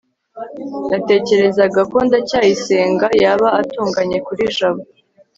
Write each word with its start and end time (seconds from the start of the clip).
natekerezaga 0.89 1.81
ko 1.91 1.97
ndacyayisenga 2.07 3.07
yaba 3.21 3.47
atunganye 3.61 4.17
kuri 4.27 4.43
jabo 4.57 4.83